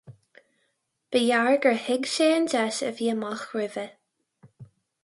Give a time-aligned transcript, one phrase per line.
[1.11, 3.87] Ba ghearr gur thuig sé an deis a bhí amach roimhe.